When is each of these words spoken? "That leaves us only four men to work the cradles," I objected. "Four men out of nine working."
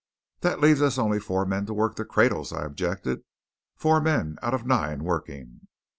"That 0.39 0.59
leaves 0.59 0.81
us 0.81 0.97
only 0.97 1.19
four 1.19 1.45
men 1.45 1.67
to 1.67 1.75
work 1.75 1.95
the 1.95 2.05
cradles," 2.05 2.51
I 2.51 2.63
objected. 2.65 3.21
"Four 3.75 4.01
men 4.01 4.39
out 4.41 4.55
of 4.55 4.65
nine 4.65 5.03
working." 5.03 5.67